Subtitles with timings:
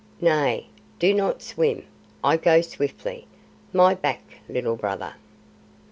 [0.19, 0.65] "Nay,
[0.97, 1.85] do not swim.
[2.23, 3.27] I go swiftly.
[3.71, 5.13] My back, Little Brother."